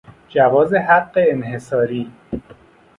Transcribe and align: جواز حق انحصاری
جواز 0.29 0.73
حق 0.73 1.11
انحصاری 1.17 2.11